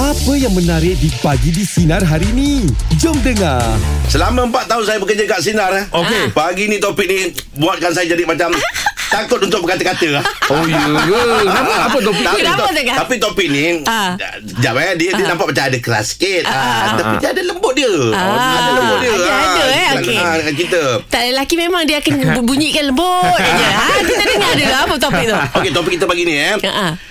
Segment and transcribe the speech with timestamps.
[0.00, 2.64] Apa yang menarik di pagi di sinar hari ni?
[2.96, 3.60] Jom dengar.
[4.08, 5.84] Selama 4 tahun saya bekerja kat Sinar eh.
[5.92, 6.32] Okey.
[6.32, 7.28] Pagi ni topik ni
[7.60, 8.48] buatkan saya jadi macam
[9.10, 10.22] takut untuk berkata-kata.
[10.48, 11.20] Oh ya ke?
[11.42, 11.74] Kenapa?
[11.86, 12.46] Apa topik Tapi, dia?
[12.46, 14.14] Kenapa to- tapi topik ni Ah.
[14.40, 17.90] Sekejap eh Dia, dia nampak macam ada keras sikit ah, Tapi dia ada lembut dia
[18.10, 18.54] Ah.
[18.56, 19.88] Ada lembut dia Ada- ada, eh?
[19.90, 20.16] dengan- Okey.
[20.16, 23.52] ah, Dengan kita Tak lelaki memang dia akan bunyikan lembut je.
[23.68, 25.36] Ha, kita dengar dulu apa topik tu.
[25.58, 26.54] Okey topik kita pagi ni eh.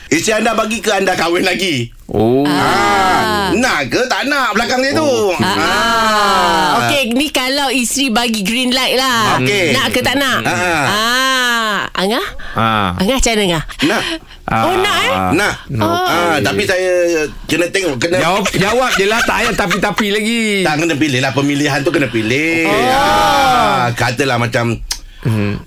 [0.10, 2.42] Isteri anda bagi ke anda kahwin lagi Oh.
[2.44, 3.52] ah.
[3.52, 6.82] Nak ke tak nak belakang dia tu Ah.
[6.82, 9.38] Okey, ni kalau isteri bagi green light lah.
[9.38, 9.74] Okey.
[9.74, 10.42] Nak ke tak nak?
[10.42, 10.86] Ah.
[10.88, 11.59] Ah.
[11.94, 12.26] Angah?
[12.54, 12.96] Ha.
[12.96, 13.64] Angah macam mana Angah?
[13.86, 14.02] Nak
[14.50, 15.14] Oh, nak eh?
[15.38, 20.42] Nak ah, Tapi saya Kena tengok Kena Jawab jawab je lah Tak payah tapi-tapi lagi
[20.66, 22.74] Tak kena pilih lah Pemilihan tu kena pilih Oh.
[22.90, 24.74] ah, Katalah macam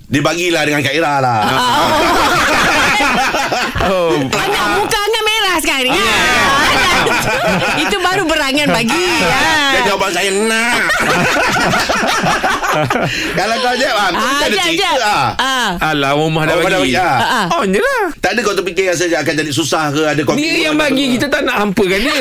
[0.05, 1.39] Dia bagilah dengan Kak Ira lah
[3.83, 4.19] Oh.
[4.43, 5.95] Anak muka Angah merah sekarang ni.
[5.95, 6.42] Ya, Ah.
[7.77, 9.07] Itu baru berangan bagi.
[9.21, 9.41] Dan
[9.73, 9.85] Ha.
[9.85, 10.75] jawapan saya nak
[13.33, 15.27] Kalau kau jawab ah, Kau Ah, tak ada cerita ah.
[15.35, 15.69] Ah.
[15.83, 17.17] Alah rumah dah Oh, dah bagi bagi, ah.
[17.17, 17.45] Ah, ah.
[17.55, 20.53] On je lah Tak ada kau terfikir Rasa akan jadi susah ke Ada kau Dia
[20.63, 22.17] yang bagi Kita tak nak hampakan dia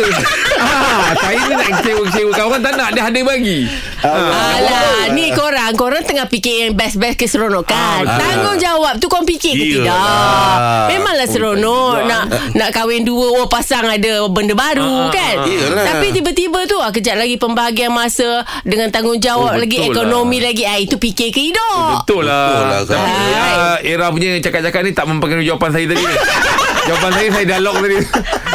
[0.59, 0.69] ha,
[1.23, 3.59] Saya ni nak kecewa-kecewakan Orang tak nak Dia ada bagi.
[4.03, 7.71] Alah, ni korang Korang tengah fikir yang best-best keseronokan
[8.03, 8.19] Ah.
[8.19, 10.57] Tanggungjawab tu korang fikir ke tidak
[10.89, 15.35] Memanglah Oh, seronok tak Nak nak kahwin dua Oh pasang ada benda baru Ah, kan?
[15.45, 15.85] Iyalah.
[15.85, 18.31] Tapi tiba-tiba tu ah, Kejap lagi pembahagian masa
[18.63, 22.47] Dengan tanggungjawab Oh, lagi betul Ekonomi lagi ah, Itu fikir ke hidup Betul lah.
[22.49, 23.29] Betul lah, Tapi Hai.
[23.29, 23.45] ya,
[23.85, 26.17] Era punya cakap-cakap ni Tak mempengaruhi jawapan saya tadi ni.
[26.83, 27.99] Jawapan saya Saya lock tadi.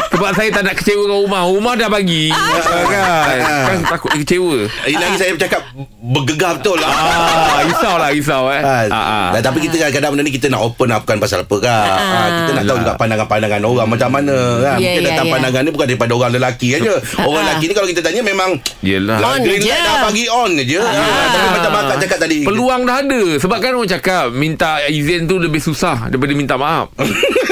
[0.07, 2.27] Sebab saya tak nak kecewakan rumah Rumah dah bagi.
[2.27, 3.37] Kan?
[3.67, 4.65] Kan takut dia kecewa.
[4.83, 5.61] Ini lagi saya bercakap
[5.99, 6.89] Bergegar betul lah.
[6.89, 8.59] Ah, risau lah risau eh.
[8.59, 9.39] Ah, Ah, ah.
[9.39, 11.87] Tapi kita kadang-kadang benda ni kita nak open up bukan pasal apa kan.
[11.87, 14.75] Ah, kita nak tahu juga pandangan-pandangan orang macam mana kan.
[14.75, 15.33] Ya, Mungkin ya, datang ya.
[15.33, 16.93] pandangan ni bukan daripada orang lelaki aja.
[17.19, 17.45] Orang Ah.
[17.49, 19.17] lelaki ni kalau kita tanya memang Yelah.
[19.17, 19.67] lah, On green je.
[19.67, 20.79] light dah bagi on je.
[20.79, 20.93] Ah.
[21.27, 22.39] Tapi macam Bakar cakap tadi.
[22.41, 26.89] Peluang dah ada Sebab kan orang cakap Minta izin tu lebih susah Daripada minta maaf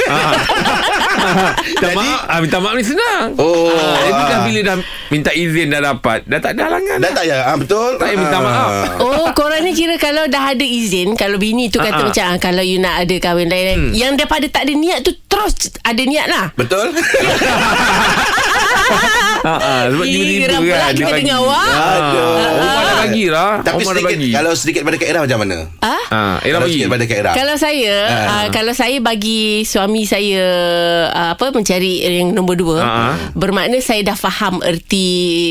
[0.08, 0.32] ah.
[1.66, 4.26] Minta Jadi- maaf ah, Minta maaf ni senang Oh, ah, Jadi ah.
[4.26, 4.76] dah bila dah
[5.06, 7.36] Minta izin dah dapat Dah tak ada halangan Dah tak ya?
[7.44, 7.90] Ah, betul?
[7.94, 8.70] Tak payah minta maaf.
[8.98, 12.06] Oh korang ni kira Kalau dah ada izin Kalau bini tu kata Ah, ah.
[12.06, 13.92] macam ah, Kalau you nak ada kahwin lain Hmm.
[13.92, 16.90] Yang daripada tak ada niat tu Terus ada niat lah Betul?
[18.88, 21.22] Ah, ah, Sebab tiba-tiba kan kita dia bagi.
[21.22, 21.66] dengar, awak.
[21.68, 22.26] Aduh.
[22.36, 25.38] Ah, Rumah dah bagi lah Tapi dah sedikit bagi Kalau sedikit pada Kak Ira macam
[25.38, 25.56] mana?
[25.78, 26.02] Ah?
[26.08, 28.26] ah, Era Kalau bagi sikit pada Kak Ira Kalau saya Ah.
[28.26, 30.44] uh, Kalau saya bagi Suami saya
[31.08, 33.14] uh, Apa Mencari yang nombor dua Ah, ah.
[33.32, 35.08] Bermakna saya dah faham Erti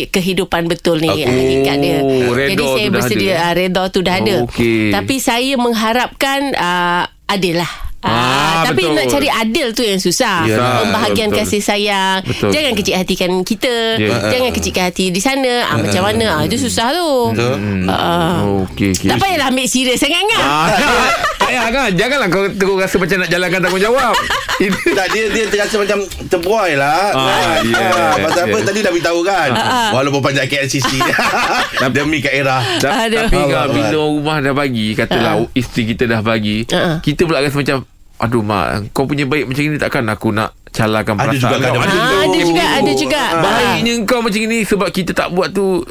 [0.07, 1.25] Kehidupan betul ni Okey.
[1.25, 3.41] Hakikat dia Oh, redha Jadi saya bersedia ada.
[3.41, 4.91] uh, Redha tu dah ada Okey.
[4.91, 7.71] Tapi saya mengharapkan uh, Adil lah
[8.01, 8.95] Ah, Ah, tapi betul.
[8.95, 10.47] nak cari adil tu yang susah.
[10.47, 12.19] Yalah, Pembahagian betul, kasih sayang.
[12.23, 12.49] Betul.
[12.55, 13.75] Jangan kecil hatikan kita.
[13.99, 14.15] Ya.
[14.31, 15.53] Jangan kecilkan hati di sana.
[15.67, 16.27] Ah, macam mana?
[16.39, 17.09] Ah, itu susah tu.
[17.35, 17.55] Betul.
[17.91, 18.47] Ah.
[18.71, 19.09] Okey okey.
[19.11, 20.43] Tak payahlah ambil serius sangat kan?
[20.43, 24.15] Ah, tak payah kan Janganlah kau terus rasa macam nak jalankan tanggungjawab
[24.97, 25.99] tak, dia dia terasa macam
[26.31, 27.11] terbuai lah.
[27.11, 28.65] Ah, yeah, Ah, pasal apa yeah.
[28.65, 29.49] tadi dah beritahu kan.
[29.91, 30.95] Walaupun panjat KLCC.
[31.95, 33.27] Demi Kak Aduh.
[33.27, 36.63] Tapi kan bila rumah dah bagi Katalah isteri kita dah bagi.
[37.03, 37.83] Kita pula rasa macam
[38.17, 41.79] Aduh mak Kau punya baik macam ni Takkan aku nak Calahkan Ada perasaan juga kau.
[41.79, 43.21] kadang- Ah, ada juga, ada juga.
[43.37, 45.83] Baiknya kau macam ni Sebab kita tak buat tu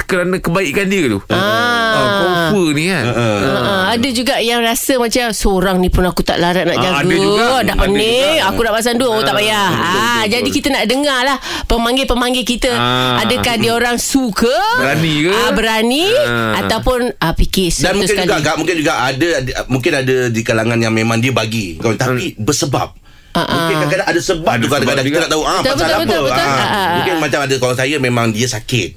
[0.00, 1.94] Kerana kebaikan dia tu ah.
[1.96, 6.36] Kau over ni kan Uh, ada juga yang rasa macam seorang ni pun aku tak
[6.36, 6.98] larat nak Ah, jaga.
[6.98, 7.46] ada juga.
[7.46, 8.02] Dah Ada pening.
[8.34, 8.46] juga.
[8.46, 9.08] Aku nak pasang dua.
[9.08, 9.66] Oh, tak Ah, payah.
[9.66, 10.56] betul, ah, betul, jadi betul.
[10.56, 11.36] kita nak dengar lah
[11.66, 12.70] pemanggil-pemanggil kita.
[12.70, 13.22] Ah.
[13.22, 14.56] Adakah dia orang suka?
[14.76, 15.32] Berani ke?
[15.32, 16.60] Ah, berani Ah.
[16.60, 18.26] ataupun ah, fikir Dan mungkin sekali.
[18.26, 21.76] juga Kak, mungkin juga ada ada- mungkin ada di kalangan yang memang dia bagi.
[21.76, 22.92] Kau tapi bersebab.
[23.32, 25.20] Mungkin kadang-kadang ada sebab Ada tu kadang-kadang sebab kita juga.
[25.20, 26.04] nak tahu ah Betul, pasal betul, apa.
[26.04, 26.40] betul, betul.
[26.42, 27.20] Ah, Ah, ah, mungkin ah.
[27.20, 28.88] macam ada kalau saya memang dia sakit.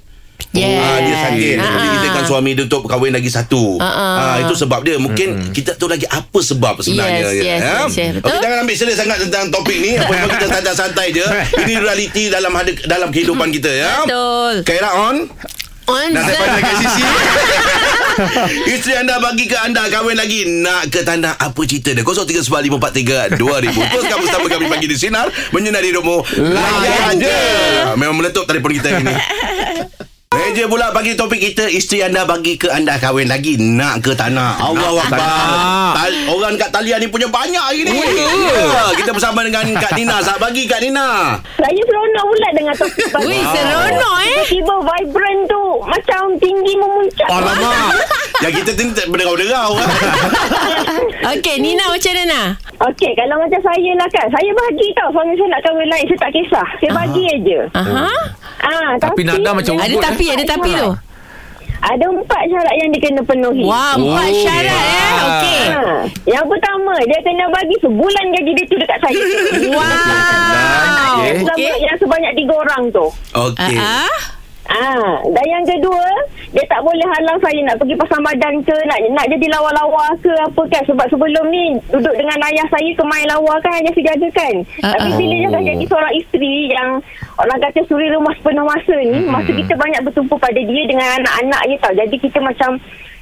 [0.50, 0.82] Yes.
[0.82, 1.56] Ah, dia sakit.
[1.56, 1.94] Ah, Jadi ah.
[1.94, 3.78] kita kan suami dia untuk kahwin lagi satu.
[3.78, 4.18] Ah, ah.
[4.18, 4.98] Ah, itu sebab dia.
[4.98, 7.22] Mungkin kita tahu lagi apa sebab sebenarnya.
[7.22, 7.30] Yes, ya.
[7.30, 7.54] yes, Ya?
[7.62, 8.12] yes, yes.
[8.18, 8.28] Betul.
[8.28, 9.94] Okey, jangan ambil serius sangat tentang topik ni.
[9.94, 11.26] Apa-apa kita santai-santai je.
[11.62, 12.50] Ini realiti dalam
[12.90, 13.92] dalam kehidupan kita ya.
[14.04, 14.54] Betul.
[14.66, 15.30] Kaira on.
[15.90, 17.02] On Dah sampai dekat sisi
[18.78, 22.78] Isteri anda bagi ke anda Kahwin lagi Nak ke tak nak Apa cerita dia 0395432000
[23.90, 27.38] Teruskan bersama kami Pagi di Sinar Menyinari hidupmu Layan je
[27.98, 29.18] Memang meletup telefon kita ini
[30.50, 34.34] Meja pula bagi topik kita Isteri anda bagi ke anda kahwin lagi Nak ke tak
[34.34, 35.94] nak Allah tak Akbar.
[35.94, 38.26] Tal- Orang kat talian ni punya banyak hari ni Oh, ya.
[38.66, 43.14] ya, Kita bersama dengan Kak Nina Sat bagi Kak Nina Saya seronok pula dengan topik.
[43.30, 44.42] Wih, seronok eh.
[44.50, 47.30] Tiba-tiba vibrant tu macam tinggi memuncak.
[47.30, 47.94] Alamak
[48.40, 49.88] Yang kita ni tak berderau-derau kan?
[51.36, 52.42] Okey, Nina macam mana?
[52.82, 54.26] Okey, kalau macam saya lah kan.
[54.30, 56.06] Saya bagi tau suami saya nak kahwin lain.
[56.06, 56.68] Saya tak kisah.
[56.80, 57.60] Saya bagi aja.
[57.76, 58.08] Aha.
[58.60, 60.92] Ah, Tapi nada macam Ada Ugut, tapi, ada tapi tu.
[61.80, 63.64] Ada empat syarat yang dia kena penuhi.
[63.64, 65.00] Wah, empat Oh, syarat ya.
[65.00, 65.12] eh.
[65.22, 65.64] Okey.
[65.66, 65.84] Ha,
[66.30, 69.16] yang pertama, dia kena bagi sebulan gaji dia tu dekat saya.
[69.70, 69.84] Wow.
[71.20, 71.40] Okey.
[71.40, 71.72] Sama Okey.
[71.82, 73.06] yang sebanyak tiga orang tu.
[73.34, 73.76] Okey.
[73.76, 74.12] Ah,
[74.70, 74.78] ah.
[74.80, 76.06] Ah, dan yang kedua,
[76.50, 80.32] dia tak boleh halang saya nak pergi pasang badan ke, nak nak jadi lawa-lawa ke
[80.32, 80.84] apa kan.
[80.86, 84.56] Sebab sebelum ni duduk dengan ayah saya kemai lawa kan, hanya sejaga kan.
[84.82, 85.18] Ah, Tapi ah.
[85.18, 86.90] bila dia dah jadi seorang isteri yang
[87.36, 91.62] orang kata suri rumah sepenuh masa ni, masa kita banyak bertumpu pada dia dengan anak-anak
[91.66, 91.94] je tau.
[91.94, 92.78] Jadi kita macam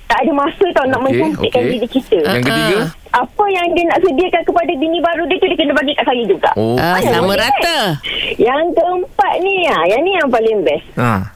[0.08, 1.72] tak ada masa tau nak Okey, mencantikkan okey.
[1.74, 2.20] diri kita.
[2.24, 2.78] Yang ketiga
[3.12, 6.24] Apa yang dia nak sediakan kepada bini baru dia tu dia kena bagi kat saya
[6.24, 6.50] juga.
[6.56, 8.00] Oh Ah, sama rata.
[8.40, 10.88] Yang keempat ni ah, yang ni yang paling best.
[10.96, 11.36] ha.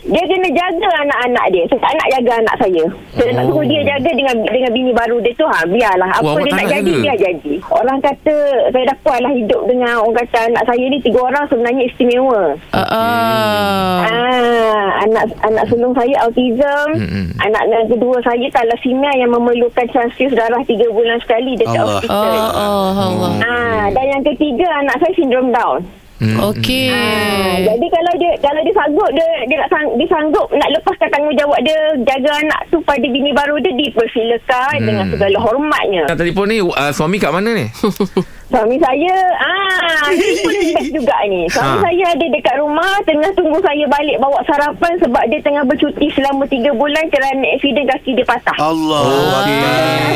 [0.00, 1.62] Dia kena jaga anak-anak dia.
[1.68, 2.84] Saya tak nak jaga anak saya.
[3.12, 5.44] Saya nak suruh dia jaga dengan dengan bini baru dia tu.
[5.44, 6.08] Ha, biarlah.
[6.16, 7.54] Apa Oh, awak dia nak jadi, biar jadi.
[7.68, 8.34] Orang kata,
[8.72, 12.44] saya dah puas lah hidup dengan orang kata anak saya ni tiga orang sebenarnya istimewa.
[12.72, 13.96] Ah, ah.
[14.08, 16.88] Ah, anak anak sulung saya autism.
[16.96, 17.24] Mm-mm.
[17.44, 22.00] Anak yang kedua saya thalassemia yang memerlukan transfus darah tiga bulan sekali dekat Allah.
[22.00, 22.32] hospital.
[22.32, 23.32] Oh, oh, Allah.
[23.44, 25.84] Ah, dan yang ketiga anak saya sindrom Down.
[26.20, 26.92] Okey.
[26.92, 31.08] Ah, jadi kalau dia kalau dia sanggup dia dia nak sang, dia sanggup nak lepaskan
[31.08, 34.86] tanggungjawab dia jaga anak tu pada bini baru dia dipersilakan hmm.
[34.86, 36.02] dengan segala hormatnya.
[36.12, 37.66] Kat telefon ni uh, Suami kat mana ni
[38.50, 39.78] Suami saya ah
[40.10, 41.46] ni pun best juga ni.
[41.46, 41.82] Suami Ha.
[41.82, 46.42] saya ada dekat rumah tengah tunggu saya balik bawa sarapan sebab dia tengah bercuti selama
[46.44, 48.56] 3 bulan kerana accident kaki dia patah.
[48.56, 49.02] Allah.
[49.40, 49.58] Okey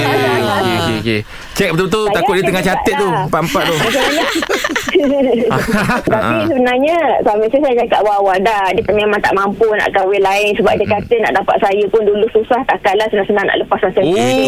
[0.05, 1.21] Okey okey okey
[1.55, 3.25] Cek betul-betul Saya Takut dia tengah catat tu lah.
[3.25, 3.77] Empat-empat tu?
[6.05, 6.45] Tapi Ah.
[6.45, 10.75] sebenarnya Suami saya saya cakap Wah-wah dah Dia memang tak mampu Nak kahwin lain Sebab
[10.75, 14.45] dia kata Nak dapat saya pun Dulu susah Takkanlah senang-senang Nak lepas macam Oh tu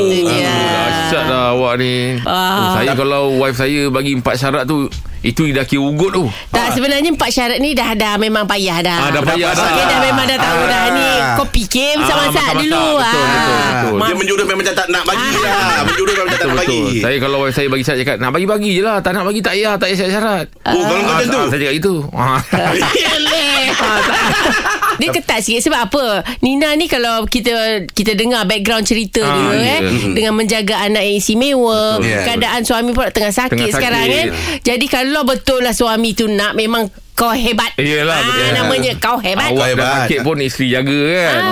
[0.00, 0.54] Itu dia.
[0.70, 2.32] Dahsyat dah awak ni Ah.
[2.32, 4.84] oh, Saya kalau wife saya Bagi empat syarat tu
[5.20, 8.98] Itu dah kira ugut tu Tak sebenarnya empat syarat ni dah dah memang payah dah.
[8.98, 9.66] Ah, dah payah dah.
[9.66, 10.66] Okey dah memang dah tahu Ah.
[10.66, 11.08] dah ni.
[11.34, 12.56] Kau fikir Ah, masak-masak masak-masak.
[12.56, 12.80] dulu.
[12.80, 13.12] Betul, ah.
[13.12, 13.92] betul, betul.
[14.00, 15.36] Dia menjurus memang macam tak nak bagi Ah.
[15.36, 15.82] lah.
[15.82, 16.80] Menjurus memang macam tak nak bagi.
[16.80, 19.40] Betul Saya kalau wife saya bagi syarat Cakap nak bagi-bagi je lah Tak nak bagi
[19.40, 21.40] tak payah Tak payah syarat-syarat Oh, kalau kau macam tu.
[21.46, 22.38] Saya cakap itu Ah.
[25.00, 26.04] Dia ketat sikit sebab apa?
[26.38, 27.50] Nina ni kalau kita
[27.88, 29.64] kita dengar background cerita Ah, dia ya.
[29.72, 29.80] eh
[30.12, 32.06] dengan menjaga anak yang istimewa, Betul.
[32.06, 32.20] Ya.
[32.22, 33.74] keadaan suami pula tengah sakit, Tengah sakit.
[33.74, 34.26] sekarang kan.
[34.62, 36.86] Jadi kalau betul lah suami tu nak memang
[37.20, 37.68] kau hebat.
[37.76, 38.48] Yelah, ah, betul.
[38.56, 39.52] namanya kau hebat.
[39.52, 40.08] Awak Hebat.
[40.08, 41.42] sakit pun Isteri jaga kan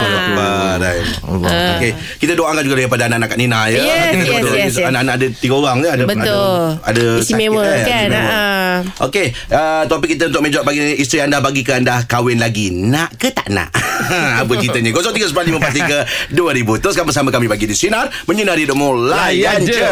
[0.00, 0.72] Allah.
[0.76, 1.02] Dan.
[1.24, 1.50] Allah.
[1.76, 3.80] Okey, kita doakan juga daripada anak-anak Kak Nina ya.
[3.80, 4.86] Yes, Kita yes, yes, yes.
[4.88, 6.24] Anak-anak ada tiga orang je ada Betul.
[6.24, 6.44] ada,
[6.84, 8.32] ada Istimewa sakit, eh, kan, istimewa.
[8.32, 8.76] ah.
[9.04, 12.72] Okey, uh, topik kita untuk meja bagi isteri anda bagi ke anda kahwin lagi.
[12.72, 13.68] Nak ke tak nak?
[14.40, 14.90] Apa ceritanya?
[14.96, 16.80] 0395432000.
[16.80, 19.84] Teruskan bersama kami bagi di sinar menyinari hidupmu layan je.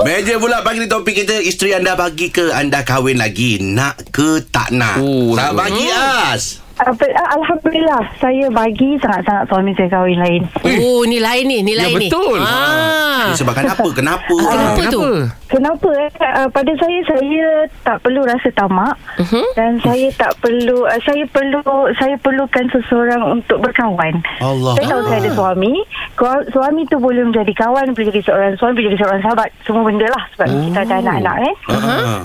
[0.00, 3.60] Meja pula pagi ni topik kita isteri anda bagi ke anda kahwin lagi.
[3.60, 4.98] Nak ke tak nak?
[4.98, 6.62] Oh, nak- bagi as.
[6.80, 10.42] Apa, ah, Alhamdulillah Saya bagi sangat-sangat suami saya kahwin lain
[10.80, 12.08] Oh, ni lain ni, ni Ya, lain ni.
[12.08, 12.40] betul.
[12.40, 13.28] Ah.
[13.28, 13.84] Disebabkan apa?
[13.92, 14.32] Kenapa?
[14.32, 15.00] Kenapa tu?
[15.46, 16.08] Kenapa eh?
[16.32, 17.44] Uh, pada saya Saya
[17.84, 19.44] tak perlu rasa tamak Mhm.
[19.52, 21.60] Dan saya tak perlu uh, Saya perlu
[21.92, 24.72] Saya perlukan seseorang Untuk berkawan Allah.
[24.72, 25.72] Saya tahu saya ada suami
[26.48, 30.06] Suami tu boleh menjadi kawan Boleh jadi seorang suami Boleh jadi seorang sahabat Semua benda
[30.06, 31.76] lah Sebab kita ada anak-anak eh Ah.
[31.76, 32.18] Ah,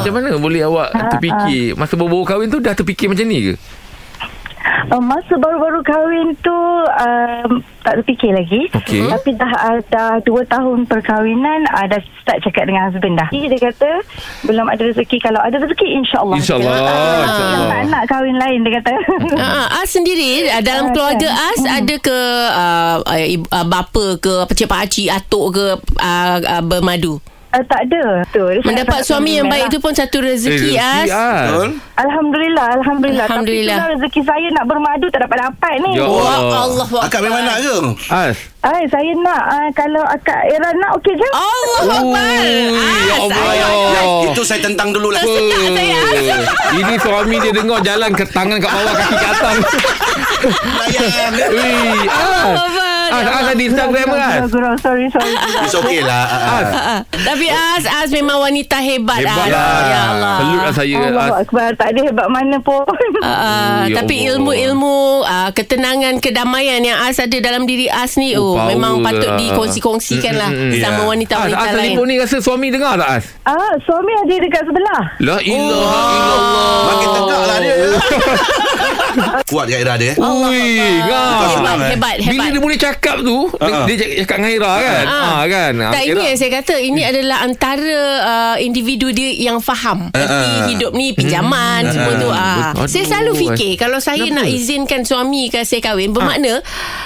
[0.00, 3.54] macam mana boleh awak terfikir Masa baru-baru kahwin tu Dah terfikir macam ni ke
[4.90, 6.52] Uh, masa baru-baru kahwin tu
[6.84, 8.68] um, tak terfikir lagi.
[8.74, 9.08] Okey.
[9.08, 13.28] Tapi dah uh, dah dua tahun perkahwinan uh, dah start cakap dengan husband dah.
[13.32, 14.02] Dia kata
[14.44, 15.16] belum ada rezeki.
[15.22, 16.36] Kalau ada rezeki insyaAllah.
[16.36, 16.92] InsyaAllah, kata,
[17.24, 17.68] insyaAllah.
[17.70, 18.94] Tak nak kahwin lain dia kata.
[19.40, 21.48] Ah, As sendiri ah, dalam Ah, keluarga kan.
[21.54, 22.18] As ada ke
[22.52, 25.66] uh, uh, bapa ke pakcik pakcik atuk ke
[26.02, 27.22] uh, uh, bermadu?
[27.50, 28.22] Uh, tak ada.
[28.30, 28.62] Betul.
[28.62, 29.74] Mendapat Sangat-sangat suami yang baik lah.
[29.74, 31.10] tu pun satu rezeki, As.
[31.10, 31.68] Betul?
[31.98, 33.26] Alhamdulillah, Alhamdulillah.
[33.26, 33.74] Alhamdulillah.
[33.74, 35.90] Tapi itulah rezeki saya nak bermadu tak dapat-dapat ni.
[35.98, 36.58] Ya Wah, Allah.
[36.62, 37.76] Allah Akak memang nak ke?
[38.06, 41.28] As Ay, saya nak uh, kalau akak Era nak okey je.
[41.32, 42.44] Allah Akbar.
[43.08, 43.70] Ya Allah ayah.
[44.30, 45.24] Itu saya tentang dulu lah.
[45.24, 45.98] Tersedak saya.
[46.84, 49.56] Ini suami dia dengar jalan ke tangan kat bawah kaki ke atas.
[50.76, 51.32] Layan.
[51.50, 53.18] Wih, Allah ah.
[53.20, 54.38] As, As ada Instagram kan?
[54.46, 55.32] Gurau, sorry, sorry.
[55.60, 56.54] It's okay lah Ah, ah.
[56.54, 56.68] As.
[56.72, 59.50] Ah, Tapi Az Az memang wanita hebat Hebat Az.
[59.50, 59.68] lah.
[59.84, 61.32] Ya Allah Salute lah saya Allah As.
[61.42, 61.68] Akbar.
[61.74, 62.82] Tak ada hebat mana pun.
[62.82, 64.28] Uh, Oh, ya tapi Allah.
[64.32, 69.26] ilmu-ilmu uh, ketenangan kedamaian yang As ada dalam diri As ni oh, Oh, memang patut
[69.26, 69.38] lah.
[69.38, 71.02] dikongsi-kongsikan lah sama.
[71.02, 71.92] As, wanita-wanita As lain.
[71.92, 73.24] telefon ni rasa suami dengar tak As?
[73.44, 75.02] Ah, suami ada dekat sebelah.
[75.20, 76.78] La ilaha illallah.
[76.82, 77.74] Makin tegak lah dia
[79.50, 80.16] Kuat kat Ira dia eh?
[80.16, 80.62] Allah Ui,
[81.02, 81.90] Allah.
[81.90, 83.84] Hebat, hebat, Bila dia boleh cakap tu Ah.
[83.84, 85.24] dia, dia cakap- cakap dengan Ira kan Ah.
[85.24, 85.42] ah.
[85.44, 90.28] kan Tak ini yang saya kata Ini adalah antara uh, Individu dia yang faham Erti
[90.52, 90.68] ah.
[90.68, 92.70] hidup ni Pinjaman Semua tu ah.
[92.72, 92.86] Betul.
[92.86, 94.36] Saya selalu Aduh, fikir Kalau saya Kenapa?
[94.36, 96.60] nak izinkan Suami ke saya kahwin Bermakna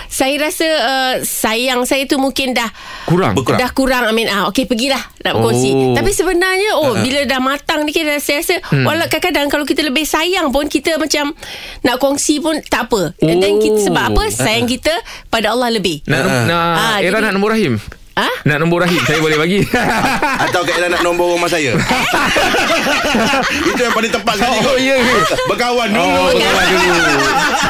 [0.07, 2.69] Saya rasa uh, Sayang saya tu mungkin dah
[3.05, 3.59] kurang Berkurang.
[3.59, 5.71] Dah kurang Amin ah, Okey pergilah Nak berkongsi.
[5.73, 5.97] Oh.
[5.97, 8.85] Tapi sebenarnya Oh bila dah matang ni kita, Saya rasa hmm.
[8.85, 11.33] Walau kadang-kadang Kalau kita lebih sayang pun Kita macam
[11.81, 13.16] Nak kongsi pun Tak apa.
[13.19, 13.85] And then kita, Oh.
[13.88, 14.23] Sebab apa?
[14.28, 14.93] Sayang kita
[15.26, 16.04] Pada Allah lebih.
[16.04, 17.81] Nak, nak Ah, Ira jadi- nak nombor rahim?
[18.14, 18.31] Ah?
[18.45, 19.59] nak nombor rahim saya boleh bagi.
[20.47, 21.75] Atau Kak Ira nak nombor rumah saya?
[23.66, 24.54] Itu yang paling tepat sekali.
[24.54, 24.76] Oh kot.
[24.78, 25.19] ya ke?
[25.49, 26.07] Berkawan dulu.
[26.07, 26.95] Oh, berkawan dulu.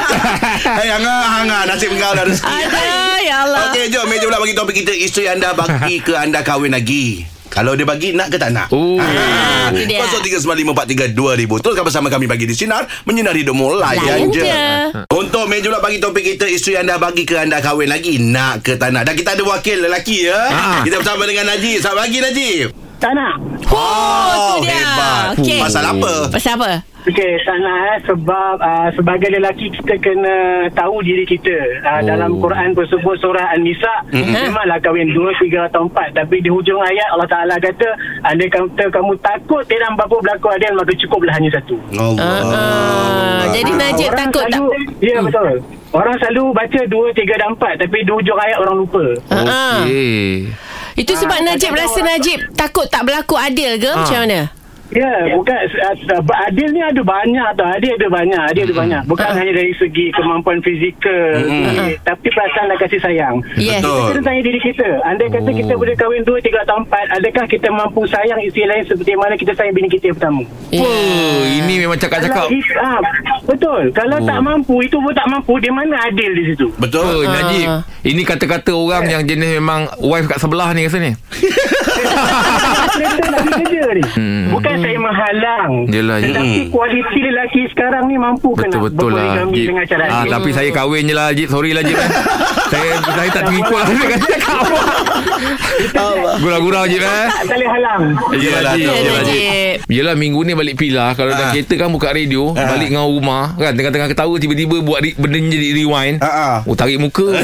[0.77, 2.45] Hei hanga-hanga Nasib kau dah rezeki.
[2.45, 2.81] Ada
[3.19, 3.59] Ya Allah.
[3.67, 4.93] Okey jom Meja pula bagi topik kita.
[4.93, 8.67] Isteri anda bagi ke anda kahwin lagi kalau dia bagi nak ke tak nak?
[8.69, 8.97] Oh.
[8.97, 10.01] Ah, itu dia.
[10.03, 14.43] 0395432000 Teruskan bersama kami bagi di Sinar Menyinari hidupmu Layan je.
[15.09, 18.75] Untuk meja pula bagi topik kita Isteri anda bagi ke anda kahwin lagi Nak ke
[18.75, 20.81] tak nak Dan kita ada wakil lelaki ya Ah.
[20.81, 23.35] Kita bersama dengan Najib Selamat pagi Najib Tak nak.
[23.67, 24.73] Oh, tu dia.
[24.73, 25.59] hebat Okey.
[25.59, 26.13] Pasal apa?
[26.29, 26.69] Pasal apa?
[27.05, 30.35] Okey, tak nak eh, sebab uh, sebagai lelaki kita kena
[30.73, 31.53] tahu diri kita.
[31.79, 31.99] Uh, oh.
[32.01, 34.49] Dalam Quran pun sebut surah An-Nisa, mm-hmm.
[34.49, 36.17] memanglah kahwin 2, 3 atau 4.
[36.17, 37.89] Tapi di hujung ayat Allah Ta'ala kata,
[38.25, 41.77] andai kata kamu takut tidak mampu berlaku adil, maka cukuplah hanya satu.
[41.93, 44.49] Allah Ah, jadi Najib Orang takut tak?
[44.49, 45.53] selalu, Ya, betul.
[45.93, 49.05] Orang selalu baca 2, 3 dan 4, tapi di hujung ayat orang lupa.
[49.29, 50.49] Okey.
[50.95, 53.93] Itu sebab Ah, Najib rasa orang- Najib takut tak berlaku adil ke?
[53.93, 54.64] Macam mana?
[54.93, 57.65] Ya, bukan uh, adil ni ada banyak tau.
[57.65, 59.01] Adil ada banyak, adil ada banyak.
[59.09, 63.35] Bukan hanya dari segi kemampuan fizikal, eh, tapi perasaan dan kasih sayang.
[63.57, 63.81] Yes.
[63.81, 63.97] Betul.
[63.97, 64.89] Kita kena tanya diri kita.
[65.01, 68.83] Andai kata kita boleh kahwin 2, 3 atau 4, adakah kita mampu sayang isteri lain
[68.85, 70.41] seperti mana kita sayang bini kita yang pertama?
[70.45, 70.89] Apa?
[71.49, 72.45] Ini memang cakap-cakap.
[72.45, 72.99] Kalau, ah,
[73.43, 73.81] betul.
[73.89, 76.67] Kalau tak mampu, itu pun tak mampu, di mana adil di situ?
[76.77, 77.31] Betul Oh, Ah.
[77.41, 77.67] Najib.
[78.05, 81.17] Ini kata-kata orang yang jenis memang wife kat sebelah ni rasanya.
[82.05, 84.03] Kereta nak pergi kerja ni.
[84.07, 84.43] Hmm.
[84.51, 85.71] Bukan saya menghalang.
[85.87, 86.17] Yelah.
[86.21, 89.67] Tetapi kualiti lelaki sekarang ni mampu ke nak Betul-betul lah Jip.
[89.67, 90.23] dengan cara ah.
[90.25, 92.09] Tapi saya kahwin je lah Jip Sorry lah Jip eh.
[92.71, 94.27] saya, saya tak terikut lah Saya kata
[95.95, 98.01] apa Gurau-gurau Jip eh Tak boleh halang.
[98.33, 98.93] Yelah Jip
[99.35, 101.51] Ya, Yelah minggu ni balik pilah Kalau dah Ah.
[101.51, 102.73] kereta kan buka radio Ah.
[102.73, 106.63] Balik dengan rumah Kan tengah-tengah ketawa Tiba-tiba buat benda ni jadi rewind ah.
[106.63, 107.27] Oh tarik muka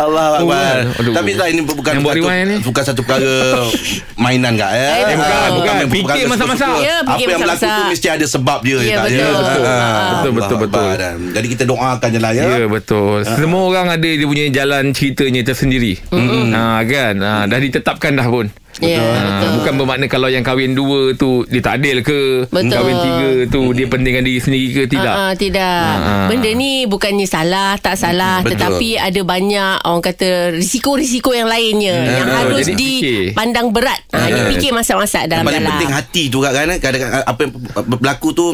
[0.00, 1.12] Allah Oh, Akbar aduh.
[1.12, 2.56] Tapi tak ini bukan Yang buat satu, ni?
[2.60, 3.34] Bukan satu perkara
[4.22, 4.92] Mainan kak eh?
[5.02, 5.74] Eh, bukan, Ah, bukan.
[5.74, 6.66] yang Fikir perkara masa-masa.
[6.78, 7.82] Ya, Apa fikir yang berlaku tu.
[7.90, 9.20] Mesti ada sebab dia Ya, tak, betul.
[9.20, 9.62] Ah, Betul.
[9.62, 10.08] ah.
[10.10, 10.88] Betul, betul, Allah betul.
[10.96, 14.84] Dan Jadi kita doakan je lah ya Ya betul Semua orang ada Dia punya jalan
[14.90, 18.46] ceritanya tersendiri ha, Kan ha, Dah ditetapkan dah pun
[18.80, 19.50] Ya, Ha, betul.
[19.56, 22.68] bukan bermakna kalau yang kahwin dua tu dia tak adil ke Betul.
[22.70, 25.84] kahwin tiga tu dia pentingkan diri sendiri ke tidak ah, tidak.
[25.94, 26.26] Ah.
[26.26, 28.56] Benda ni bukannya salah, tak salah, Betul.
[28.56, 32.16] tetapi ada banyak orang kata risiko-risiko yang lainnya Hmm.
[32.16, 33.24] yang harus jadi fikir.
[33.30, 34.00] dipandang berat.
[34.10, 35.70] Ah, dipikir masa-masa Yang paling dalam-dalam.
[35.74, 37.52] penting hati tu kak kan Kadang-kadang apa yang
[37.86, 38.46] berlaku tu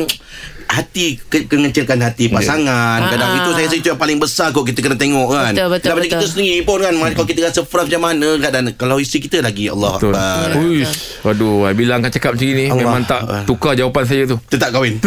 [0.66, 3.38] Hati ke- Kengecilkan hati pasangan Ah, Kadang ah.
[3.38, 6.02] itu saya rasa itu yang paling besar Kok kita kena tengok kan Betul, betul, Daripada
[6.02, 6.12] betul.
[6.12, 9.64] kita sendiri pun kan Kalau kita rasa frust macam mana kadang Kalau isteri kita lagi
[9.66, 10.12] Allah Betul.
[10.12, 10.94] Akbar Uish.
[11.22, 12.76] Waduh, I bilang kan cakap macam ni Allah.
[12.76, 14.36] memang tak tukar jawapan saya tu.
[14.42, 14.98] Kita tak kahwin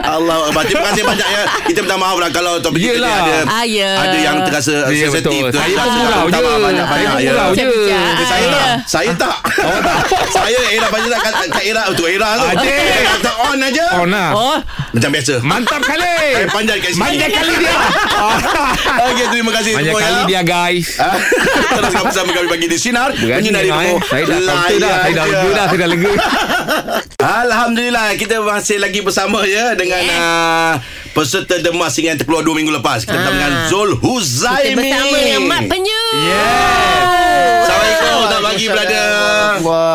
[0.00, 3.64] Allah Akbar Terima kasih banyak ya Kita minta maaf lah Kalau topik kita ada Ah,
[3.64, 3.90] ya.
[3.98, 5.50] Ada yang terasa Ya, sensitif betul.
[5.52, 6.32] Saya pun minta gurau maaf je.
[6.32, 7.44] Banyak-banyak Saya ya.
[7.44, 7.54] pun.
[7.54, 8.50] Eh, Ah, saya ya.
[8.52, 9.36] tak Saya tak
[10.36, 12.72] Saya Era banyak tak kat, Era tu Era tu Adik.
[13.02, 14.30] Kata on aja Oh nah.
[14.32, 14.56] Oh,
[14.90, 16.14] Macam biasa Mantap kali.
[16.34, 17.02] Eh, panjang kat sini.
[17.02, 17.74] Panjang kali dia.
[19.06, 20.26] Okey terima kasih Banyak kali ya.
[20.26, 20.88] dia guys.
[21.02, 21.18] Ah,
[21.72, 24.38] Teruskan bersama kami Pagi di Sinar Menyinari rumah Saya dah.
[24.62, 25.66] Saya dah lega dah.
[25.66, 26.10] Saya dah lega.
[27.18, 30.72] Alhamdulillah Kita masih lagi bersama ya Dengan uh,
[31.12, 33.32] Peserta Demas yang terkeluar 2 minggu lepas Kita bersama Ah.
[33.32, 36.02] dengan Zul kita Huzaimi bersama dengan Mak Penyu.
[37.62, 39.08] Assalamualaikum Selamat pagi brother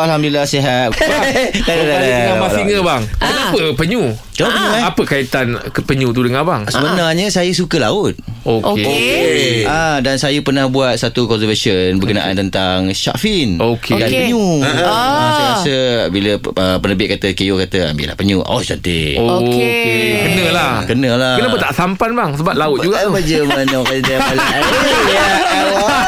[0.00, 0.88] Alhamdulillah sihat.
[0.90, 2.52] Dah, dah, dah, Balik dah, dengan Mas.
[2.52, 4.02] Singa bang Kenapa penyu?
[4.38, 4.82] Penyu, eh?
[4.84, 6.62] Apa kaitan ke penyu tu dengan abang?
[6.64, 8.14] Sebenarnya saya suka laut.
[8.48, 9.52] Okey Okey.
[9.64, 13.56] Ah dan saya pernah buat satu conservation berkenaan tentang shark fin.
[13.56, 13.94] Okey.
[13.94, 14.18] Dan Okey.
[14.24, 14.44] penyu.
[14.58, 14.72] Ah.
[14.80, 15.30] Ah.
[15.30, 15.76] saya rasa
[16.08, 18.40] bila uh, penerbit kata KO kata ambillah penyu.
[18.40, 19.14] Oh cantik.
[19.14, 19.52] Okey.
[19.52, 21.34] Okey Kena lah Kena lah.
[21.36, 22.30] Kenapa tak sampan bang?
[22.34, 24.38] Sebab laut juga Apa je mana orang kata malam.
[25.08, 25.24] Ya
[25.68, 26.00] Allah.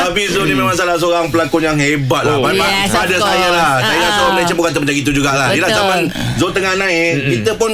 [0.00, 2.36] Habis Zul ni memang salah seorang pelakon yang hebat lah.
[2.36, 2.44] Oh.
[2.44, 3.24] Pada Yes, pada course.
[3.24, 3.72] saya lah.
[3.78, 4.04] Saya Ah.
[4.04, 5.48] rasa orang Malaysia pun kata macam itu jugalah.
[5.50, 5.80] Yelah Betul.
[5.80, 5.98] zaman
[6.34, 7.70] Zul tengah naik, kita pun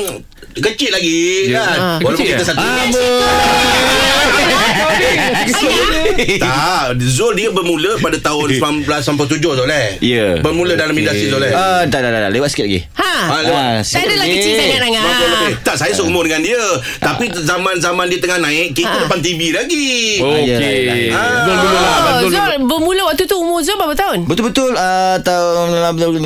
[0.52, 1.61] kecil lagi Ya.
[1.61, 1.78] kan.
[1.78, 1.97] Ah.
[2.00, 2.49] Walaupun Kecil kita ya?
[2.49, 2.62] satu.
[6.21, 9.88] Eh, Tak, Zul dia bermula pada tahun 1997 Zul eh.
[10.00, 10.38] Ya.
[10.38, 11.52] Bermula dalam industri Zul eh.
[11.52, 12.30] Ah, tak, tak, tak, tak.
[12.30, 12.80] Lewat sikit lagi.
[12.95, 13.11] Ha.
[13.23, 13.61] Ah, lewat.
[13.61, 14.61] Ah, Tak adalah sikit kecil lagi.
[14.61, 15.02] sangat Angah.
[15.02, 15.52] Berapa lebih?
[15.61, 16.62] Tak, saya seumur dengan dia.
[16.99, 19.00] Tapi zaman-zaman dia tengah naik, kita Ah.
[19.02, 19.88] depan TV lagi.
[20.19, 21.47] Okey Ah.
[21.47, 21.99] Zul dulu lah
[22.61, 24.19] bermula waktu tu umur Zul berapa tahun?
[24.25, 26.21] Betul-betul uh, tahun 20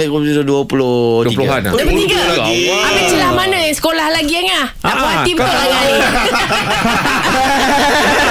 [1.25, 1.73] 20-an lah.
[1.73, 2.21] Dah bertiga.
[2.27, 2.61] lagi.
[2.69, 4.37] Habis celah mana yang sekolah lagi?
[4.77, 5.95] Tak Ah, puas hati betul kau- Angah ni.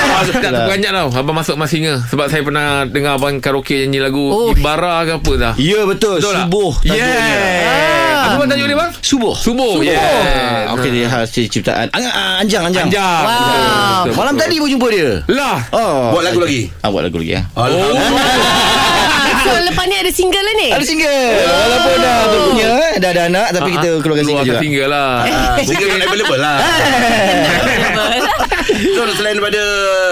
[0.05, 3.99] Ah, Tak terperanjat tau Abang masuk Mas Singa Sebab saya pernah Dengar abang karaoke Nyanyi
[4.01, 4.49] lagu Oh.
[4.49, 6.47] Ibara ke apa dah Ya betul, Betul tak?
[6.47, 7.07] Subuh tajuknya.
[7.09, 8.91] Yeah Apa bang tajuk dia bang?
[8.95, 9.33] Subuh.
[9.35, 9.99] Subuh Yeah
[10.63, 12.87] Ah, Okey dia hasil ciptaan ah, Anjang Anjang.
[12.87, 13.33] Anjang Wow.
[13.33, 13.59] Betul,
[14.05, 14.41] betul, Malam betul.
[14.41, 15.09] tadi pun jumpa dia.
[15.29, 16.01] Lah Oh.
[16.11, 16.61] Buat lagu lagi?
[16.79, 17.41] Ah, buat lagu lagi ya.
[17.53, 19.01] Alhamdulillah.
[19.43, 20.67] So lepas ni ada single lah ni?
[20.69, 21.23] Ada single.
[21.43, 24.59] Walaupun dah berpunya eh, dah ada anak tapi kita keluarkan single juga.
[24.59, 25.11] single lah
[25.59, 26.57] Single kan available lah.
[28.63, 29.61] So selain daripada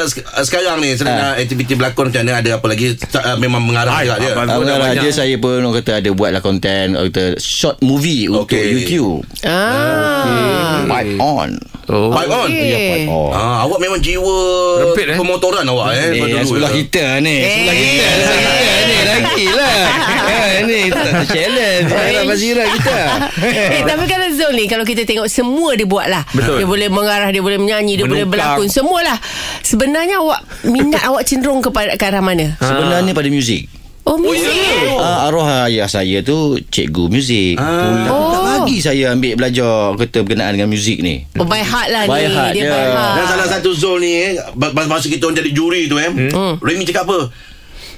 [0.06, 1.34] sek- sekarang ni selain Ah.
[1.34, 4.32] aktiviti berlakon macam mana ada apa lagi Tak, uh, memang mengarah juga dia.
[4.34, 5.02] Ah, lah, banyak.
[5.02, 8.76] dia saya pun orang kata ada buatlah konten orang kata short movie untuk Okey.
[8.76, 9.24] YouTube.
[9.42, 10.84] Ah.
[10.84, 11.50] Pipe on.
[11.88, 12.50] Oh Pipe on.
[12.50, 12.68] Okey.
[12.68, 13.32] Ya, pipe on.
[13.32, 14.38] Ah, awak memang jiwa
[14.84, 15.18] Rempit, eh?
[15.18, 16.12] pemotoran awak eh.
[16.12, 16.78] Eh, yang sebelah ya.
[16.78, 17.82] kita ni Sebelah Eh.
[17.82, 19.74] kita Sebelah kita ni Lagi lah
[20.32, 22.98] Eh, Ni tak challenge Dalam Fazira kita
[23.44, 26.58] eh, tapi kalau Zul ni Kalau kita tengok Semua dia buat lah Betul.
[26.58, 28.58] Dia boleh mengarah Dia boleh menyanyi Dia boleh Menungkang.
[28.58, 29.18] berlakon Semualah
[29.62, 32.56] Sebenarnya awak Minat awak cenderung kepada Ke arah mana?
[32.58, 33.68] Sebenarnya pada muzik
[34.02, 34.98] Oh muzik eh?
[34.98, 37.54] Ah, arwah ayah saya tu cikgu muzik.
[37.54, 38.02] Ah.
[38.02, 41.22] Tapi tak bagi saya ambil belajar kata berkenaan dengan muzik ni.
[41.38, 42.72] Oh by heart lah By ni heart, Dia ya.
[42.72, 44.42] by heart Dan salah satu Zul ni eh,
[44.90, 46.58] Masa kita orang jadi juri tu eh Hmm.
[46.58, 47.30] Remy cakap apa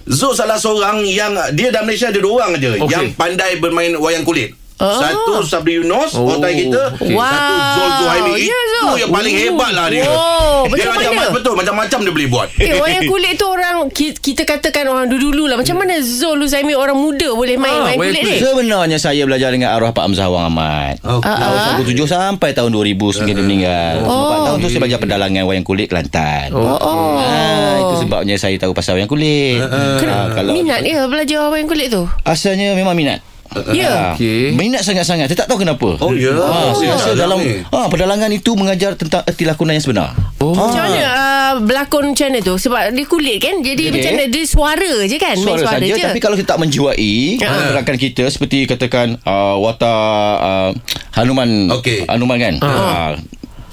[0.03, 2.91] Zul salah seorang yang Dia dalam Malaysia ada dua orang aja Okey.
[2.91, 4.51] Yang pandai bermain wayang kulit
[4.83, 4.99] Oh.
[4.99, 7.15] Satu Sabri Yunus Oh, Orang kita okey.
[7.15, 8.95] Satu Zul Zuhaimi Itu Zul.
[8.99, 11.29] yang paling hebat lah dia Wow, Dia macam macam mana?
[11.31, 15.45] Betul macam-macam dia boleh buat Eh, wayang kulit tu orang ki- kita katakan orang dulu-dulu
[15.45, 15.55] lah.
[15.55, 18.37] Macam mana Zul Luzaimi orang muda boleh main Ah, wayang wayang kulit ni?
[18.37, 20.99] Sebenarnya saya belajar dengan arwah Pak Amzah Wang Ahmad.
[20.99, 21.23] Okey.
[21.23, 23.93] Tahun 1997 sampai tahun 2000 sehingga dia meninggal.
[24.01, 24.11] Oh.
[24.13, 26.47] Empat tahun tu saya belajar pedalangan wayang kulit Kelantan.
[26.51, 26.75] Oh.
[26.75, 27.15] Oh.
[27.17, 29.63] Ah, itu sebabnya saya tahu pasal wayang kulit.
[29.63, 32.03] Ah, kalau Minat dia belajar wayang kulit tu?
[32.23, 33.23] asalnya memang minat.
[33.71, 33.89] Ya.
[33.89, 34.53] Ah, Okey.
[34.53, 35.25] Minat sangat-sangat.
[35.25, 35.95] Saya tak tahu kenapa.
[35.97, 37.61] Oh ya Ah, saya rasa Dalam dalam ni.
[37.67, 40.09] ah, pedalangan itu mengajar tentang erti lakonan yang sebenar.
[40.37, 40.51] Oh.
[40.51, 42.55] Macam mana uh, berlakon macam mana tu?
[42.55, 43.55] Sebab dia kulit kan?
[43.59, 43.93] Jadi Okey.
[43.93, 44.23] macam mana?
[44.27, 45.35] Dia suara je kan?
[45.37, 46.03] Main suara, saja je.
[46.03, 47.71] tapi kalau kita tak menjiwai Ah.
[47.71, 49.93] gerakan kita seperti katakan uh, watak
[50.39, 50.69] uh,
[51.13, 52.03] Hanuman Okey.
[52.05, 53.13] Hanuman kan uh.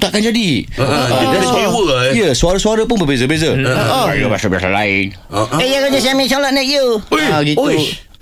[0.00, 2.12] Takkan jadi Ah, dia ada jiwa eh.
[2.16, 3.52] Ya, suara-suara pun berbeza-beza.
[3.54, 4.08] Oh.
[4.08, 5.12] Ada bahasa-bahasa lain.
[5.28, 5.60] Ah, ah.
[5.60, 6.98] Eh, yang kerja saya solat naik you.
[7.12, 7.60] Ah, gitu.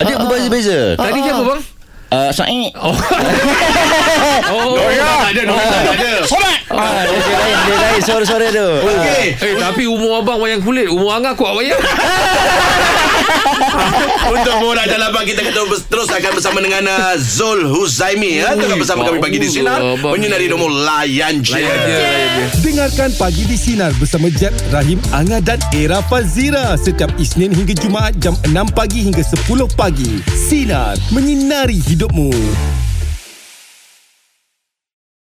[0.03, 0.99] Ada berbeza-beza.
[0.99, 1.61] Tadi siapa bang?
[2.09, 2.49] Uh, Said.
[2.79, 2.97] Oh
[4.49, 6.59] Oh tak ada Tak ada Solat.
[6.73, 8.68] Ah, dia, lain, dia lain suara-suara tu.
[8.81, 11.77] Okey Eh tapi umur abang wayang kulit Umur Angah kuat wayang
[14.29, 18.57] Untuk borak dalam pagi kita kata terus akan bersama dengan uh, Zul Huzaimi ya.
[18.57, 20.16] Tetap bersama kami pagi di sinar Abang.
[20.16, 21.57] menyinari nombor layan je.
[21.57, 22.44] Layan je layan je.
[22.61, 28.14] Dengarkan Pagi di Sinar bersama Jeb, Rahim, Anga dan Era Fazira setiap Isnin hingga Jumaat
[28.21, 30.21] jam 6 pagi hingga 10 pagi.
[30.31, 32.31] Sinar, menyinari Hidupmu.